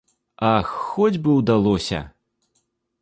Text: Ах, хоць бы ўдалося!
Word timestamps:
Ах, 0.55 0.71
хоць 0.87 1.21
бы 1.27 1.35
ўдалося! 1.39 1.99